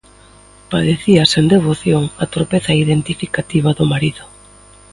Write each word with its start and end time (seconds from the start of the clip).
Padecía 0.71 1.23
sen 1.31 1.45
devoción 1.53 2.03
a 2.23 2.25
torpeza 2.35 2.73
identificativa 2.83 3.69
do 3.77 3.85
marido. 3.93 4.23